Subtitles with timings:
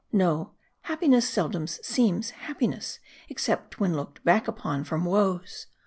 [0.11, 2.97] No: happiness seldom seems happiness,
[3.29, 5.67] except when looked back upon from woes.